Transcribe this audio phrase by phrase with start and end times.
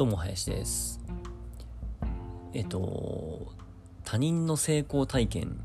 [0.00, 0.98] どうも林です
[2.54, 3.52] えっと
[4.02, 5.60] 他人の成功体験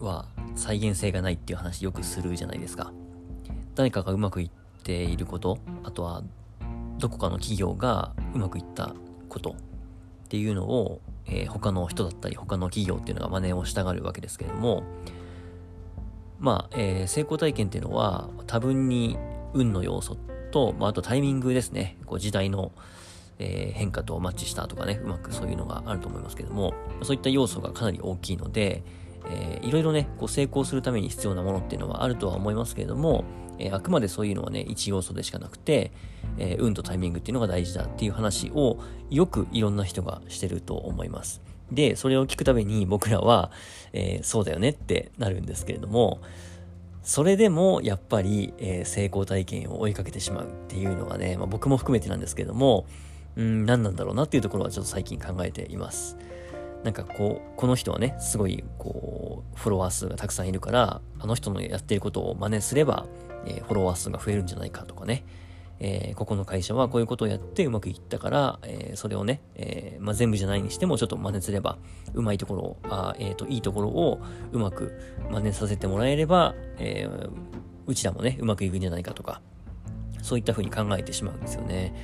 [0.00, 0.24] は
[0.54, 2.94] 再現性がないっていう話よくするじゃないですか
[3.74, 4.50] 誰かがうまくいっ
[4.84, 6.22] ていることあとは
[6.96, 8.94] どこかの企業がうまくいった
[9.28, 9.54] ことっ
[10.28, 14.82] ていうのを、えー、他の人だったり他の企業っていうのが真似をしたがるわけですけれども
[16.40, 19.18] まあ、えー、成功体験っていうのは多分に
[19.52, 20.16] 運の要素
[20.52, 21.98] と、まあ、あとタイミングですね。
[22.06, 22.72] こう時代の、
[23.38, 28.82] えー、変化とマッチしたとかね、うまくそういうのがあると思いますけども、そういった要素がかなり大きいので、
[29.30, 33.24] えー、いろいろね、こう成功するために必要なものっていうのはあるとは思いますけれども、
[33.58, 35.92] えー、あくまでそういうのはね、一要素でしかなくて、
[36.38, 38.78] えー、運とタイミングっていうのが大事だっていう話を
[39.10, 41.42] よくいろんな人がしてると思います。
[41.70, 43.50] で、それを聞くたびに僕らは、
[43.92, 46.20] えー、そうだよねってなるんですけれども、
[47.02, 52.86] それでもやっぱり、えー、成功体験を追いかけてしまうっていうのがね、まあ、僕も含めてなんですけれども、
[53.36, 56.16] うん、何なんだろうなっていうところはちょっと最近考えています。
[56.84, 63.06] なんかこう、この人はね、すごいこう、フォロワー数がたくさんいるから、あの人のやってることを真似すれば、
[63.46, 65.24] えー、フォロワー数が増えるんじゃないかとかね、
[65.80, 71.78] えー、ここの会社はこういうことをやってうまくいったから、えー、それをね、えー、まあ、全部じゃないにしてもちょっと真似すれば、
[72.14, 74.20] うまいところを、あえっ、と、いいところを
[74.52, 74.92] うまく
[75.30, 77.08] 真似させてもらえれば、え
[77.86, 79.40] うちらもね、うまくいくんじゃないかとか、
[80.22, 81.94] そういった風に考えてしまうんですよね。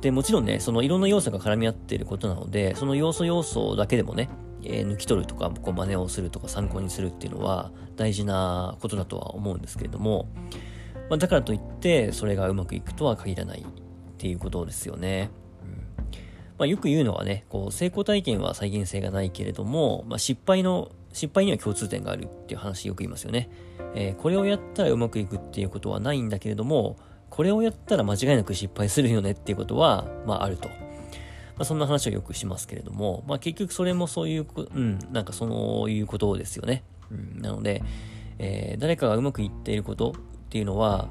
[0.00, 4.30] で、もちろんね、そのいろんな要素が絡み合っていることなので、その要素要素だけでもね、
[4.62, 10.28] え抜き取るとか、こう真似をするとか参考にするっていうのは大事なことだとは思うんですけれども、
[11.08, 13.64] まあ、だからといってそれがうまくいくとは限らないっ
[14.16, 15.30] ていうことですよね。
[15.62, 15.68] うん
[16.58, 23.50] まあ、よく言うのはね、こう成功体験は再現性がないけれども、まあ、失敗の失敗には共通点があるっていう話よく言いますよね。
[23.94, 26.96] えー、これをやったらうまくいくっていうことはないんだけれども、
[27.40, 30.68] これをやったら間違いなく失敗するよねっていうことは、まああると。
[30.68, 30.74] ま
[31.60, 36.82] あ、そんな話をよくしますけれども、まあ結局それもそういう、うん、なんかそういうことですよね。
[37.10, 37.82] うん、なので、
[38.38, 40.14] えー、誰かがうまくいっていること、っ
[40.50, 41.08] ていうのは、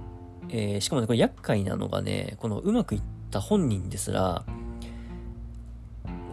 [0.49, 3.01] えー、しかもね、これ厄介なのがね、このうまくいっ
[3.31, 4.45] た本人ですら、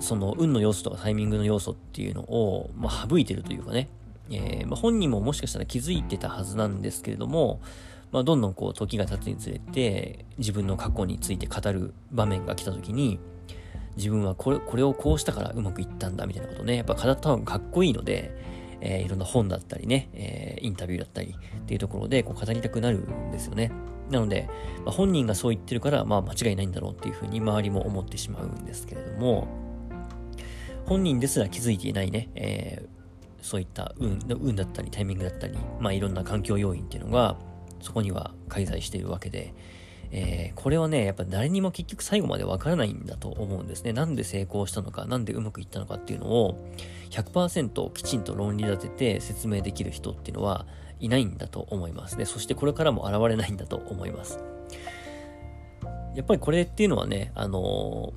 [0.01, 3.89] その運の要素とかタイミングの要素っていうのを、まあ、省いてるというかね、
[4.29, 7.63] えー、まあ、本人ももしかしたら気づいてたはずなんですけれども、
[8.13, 13.19] まあ、どんどんこう時が経つにつれて自分の過去について語る場面が来た時に
[13.97, 18.31] 自分はこれこれをこうしたからうまくいったんだみたいなことねやっぱ語った方がかっこいいので、
[18.81, 23.73] えー、いろんな本だったりね、えー、インタビューだったりっていうところでこう語りたくなるんですよね。
[24.11, 24.49] なので、
[24.85, 29.49] まあ、本人がそう言ってるから、まあ間違いないんだろうっていうふうに周りも思ってしまうんですけれども、
[30.85, 37.37] 本人ですら気づいていないね、えー、そういった運運だったりタイミングだったり、まあいろんな環境要因っていうのが
[37.81, 39.55] そこには介在しているわけで、
[40.11, 43.93] えー、これはね、やっぱ誰にも結局最後までわからないんだと思うんですね。
[43.93, 46.57] なんで成功したのか、なんでうまくいったのかっていうのを
[47.11, 50.67] 100%きちんと論理立てて説明できる人っていうのは
[51.01, 52.25] いないんだと思いますね。
[52.25, 54.39] そしてこれからも現れないんだと思います。
[56.15, 58.13] やっぱりこれっていうのはね、あの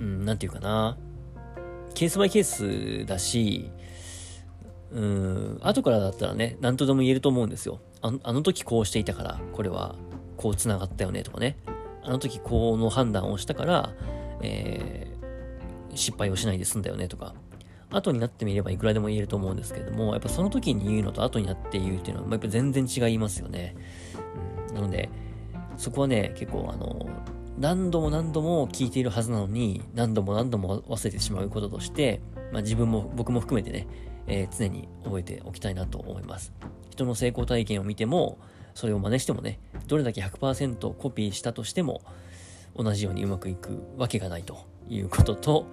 [0.00, 0.96] うん、なんていうかな、
[1.94, 2.44] ケースバイケー
[3.04, 3.70] スだし、
[4.92, 7.80] うん、後からだったらね、何とでも言えると思うんですよ。
[8.02, 9.94] ああの時こうしていたから、これは
[10.36, 11.56] こう繋がったよねとかね。
[12.04, 13.94] あの時この判断をしたから、
[14.42, 17.34] えー、失敗をしないで済んだよねとか。
[17.90, 23.76] 後になってみればいくらでも言えると思うんですけれども、やっぱその時に言うのと後になって言うっていうのは、やっぱ全然違いますよね。
[24.70, 25.10] うん、なので、
[25.76, 27.06] そこはね、結構あの、
[27.58, 33.86] 何度も何度も聞いているはずなのに、何度も何度も忘れてしまうこととして、まあ自分も、僕も含めてね、
[34.26, 36.52] えー、常に覚えておきたいなと思います。
[36.92, 38.38] 人の成功体験を見ても、
[38.74, 42.02] それを真似してもね、どれだけ100%コピーしたとしても、
[42.76, 45.66] 同じようにうまくいくわけがないということと、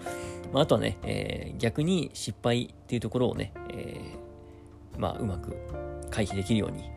[0.54, 5.58] まあ、あとはね、えー、逆に失敗っていうところをね、えー、まあ、うまく
[6.10, 6.90] 回避できるように、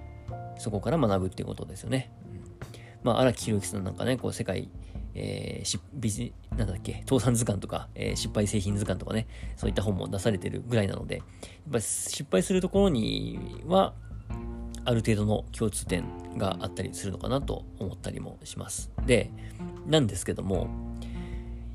[0.56, 2.12] そこから学ぶっていうことですよね。
[2.25, 2.41] うん、
[3.03, 4.69] まあ、荒木宏之さんなんかね、こう、世界、
[5.14, 9.26] えー、しビジ、なんだっけ、倒産図鑑とか、えー、失敗製品図鑑とかね、
[9.56, 11.25] そういった本も出されてるぐらいなので、やっ
[11.73, 13.94] ぱり失敗するところには、
[14.84, 16.05] ある程度の共通点
[16.37, 18.90] があったりするのかなと思ったりもします。
[19.06, 19.31] で、
[19.87, 20.69] なんですけども、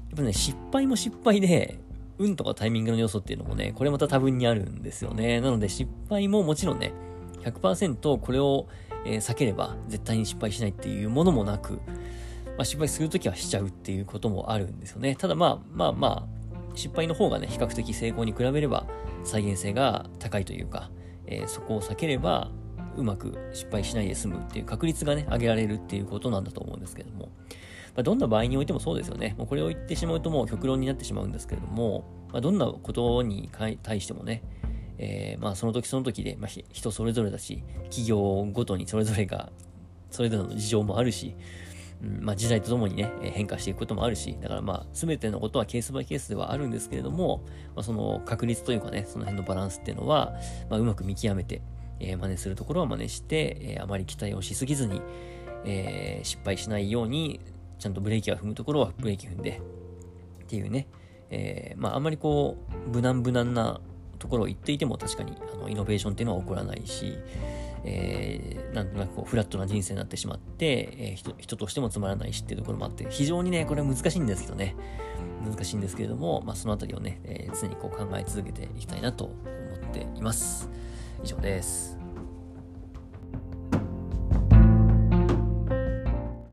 [0.09, 1.79] やっぱね、失敗も失敗で、
[2.19, 5.39] 運とかタイミングの要素っていうのもね、これまた多分にあるんですよね。
[5.39, 6.93] なので失敗ももちろんね、
[7.43, 8.67] 100%これを、
[9.05, 11.73] え、避ければ絶対に失敗しないっていうものもなく、
[12.57, 15.15] まあ、失敗するときはしちゃうっていうこともあるんですよね。
[15.15, 16.37] ただまあまあまあ、
[16.75, 18.87] 失敗の方がね、比較的成功に比べれば
[19.23, 20.89] 再現性が高いというか、
[21.27, 22.49] えー、そこを避ければ
[22.97, 27.29] うまく失敗しないで済むっていう確率がね、上げられるっていうことなんだと思うんですけども、
[27.95, 29.35] まあ、どんな場合においてもそうですよね。
[29.37, 33.49] もうこれを言ってしまうともう極論になってしまうんですけれども、まあ、どんなことに
[33.81, 34.43] 対してもね、
[34.97, 38.19] えー、まあその時その時で、まあ、人それぞれだし、企業
[38.51, 39.51] ごとにそれぞれが、
[40.11, 41.35] それぞれの事情もあるし、
[42.01, 47.43] うんまあ、時代とともにね、変化していくこともあるし、だからまあ、すべてのことはケースバイケースではあるんですけれども、
[47.75, 50.33] まあ、その確率というかね、その辺のバランスっていうのは、
[50.69, 51.61] まあ、うまく見極めて、
[51.99, 55.01] えー、真似するところは真似して、えー、あまり期待をしすぎずに、
[55.65, 57.39] えー、失敗しないように、
[57.79, 59.61] ちゃんとブレーキが踏むところはブレーキ踏んで、
[60.43, 60.87] っていうね、
[61.29, 62.57] えー、まあ、あんまりこ
[62.87, 63.81] う、無難無難な
[64.17, 67.17] ところを言っていても確かにあのイノベーションっていうのは起こらないし、
[67.83, 74.75] えー、なんとなくこうフラットな人生になってしまって、えー、人人としてもつまらないしっていうところもあって、非常にね、これは難しいんですけどね、
[75.45, 80.69] 難しいんですけれども、まあ、そのあたりをね、えー、常にこう考え続けていきたいなと思っています。
[81.23, 81.96] 以上です。